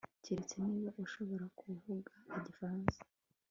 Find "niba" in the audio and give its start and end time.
0.67-0.89